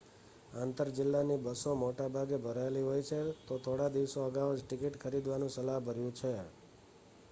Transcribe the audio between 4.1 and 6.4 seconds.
અગાઉ જ ટિકિટ ખરીદવાનું સલાહભર્યું છે